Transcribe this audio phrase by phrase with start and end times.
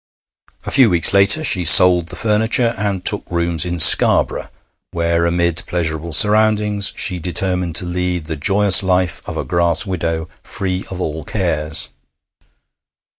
[0.65, 4.49] A few weeks later she sold the furniture and took rooms in Scarborough,
[4.89, 10.27] where, amid pleasurable surroundings, she determined to lead the joyous life of a grass widow,
[10.41, 11.89] free of all cares.